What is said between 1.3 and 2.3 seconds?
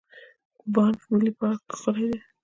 پارک ښکلی دی.